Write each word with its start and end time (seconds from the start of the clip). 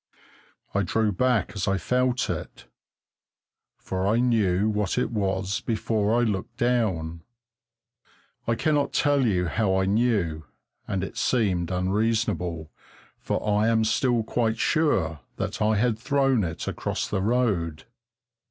I 0.73 0.81
drew 0.81 1.11
back 1.11 1.51
as 1.53 1.67
I 1.67 1.77
felt 1.77 2.27
it, 2.27 2.65
for 3.77 4.07
I 4.07 4.17
knew 4.17 4.67
what 4.67 4.97
it 4.97 5.11
was 5.11 5.61
before 5.63 6.19
I 6.19 6.23
looked 6.23 6.57
down. 6.57 7.21
I 8.47 8.55
cannot 8.55 8.93
tell 8.93 9.23
you 9.23 9.45
how 9.45 9.75
I 9.75 9.85
knew, 9.85 10.43
and 10.87 11.03
it 11.03 11.17
seemed 11.17 11.69
unreasonable, 11.69 12.71
for 13.19 13.47
I 13.47 13.67
am 13.67 13.83
still 13.83 14.23
quite 14.23 14.57
sure 14.57 15.19
that 15.35 15.61
I 15.61 15.75
had 15.75 15.99
thrown 15.99 16.43
it 16.43 16.67
across 16.67 17.07
the 17.07 17.21
road. 17.21 17.83